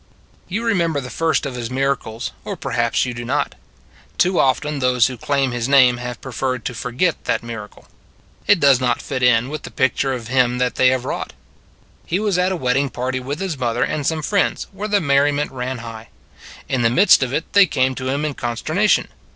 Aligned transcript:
You 0.47 0.63
remember 0.65 0.99
the 0.99 1.11
first 1.11 1.45
of 1.45 1.53
His 1.53 1.69
miracles 1.69 2.31
or 2.43 2.55
perhaps 2.57 3.05
you 3.05 3.13
do 3.13 3.23
not. 3.23 3.53
Too 4.17 4.39
often 4.39 4.79
those 4.79 5.05
who 5.05 5.15
claim 5.15 5.51
His 5.51 5.69
name 5.69 5.97
have 5.97 6.19
preferred 6.21 6.65
to 6.65 6.73
forget 6.73 7.25
that 7.25 7.43
miracle. 7.43 7.87
It 8.47 8.59
does 8.59 8.81
not 8.81 8.99
fit 8.99 9.21
in 9.21 9.27
You 9.27 9.33
Have 9.33 9.43
Known 9.43 9.47
About 9.47 9.51
Him 9.51 9.51
85 9.51 9.51
with 9.51 9.63
the 9.77 9.83
picture 10.09 10.13
of 10.13 10.27
Him 10.29 10.57
that 10.57 10.73
they 10.73 10.87
have 10.87 11.05
wrought. 11.05 11.33
He 12.07 12.19
was 12.19 12.39
at 12.39 12.51
a 12.51 12.55
wedding 12.55 12.89
party 12.89 13.19
with 13.19 13.39
His 13.39 13.55
mother 13.59 13.83
and 13.83 14.03
some 14.07 14.23
friends 14.23 14.65
where 14.71 14.87
the 14.87 14.99
merri 15.01 15.31
ment 15.31 15.51
ran 15.51 15.77
high. 15.77 16.07
In 16.67 16.81
the 16.81 16.89
midst 16.89 17.21
of 17.21 17.31
it 17.31 17.53
they 17.53 17.67
came 17.67 17.93
to 17.93 18.07
Him 18.07 18.25
in 18.25 18.33
consternation. 18.33 19.07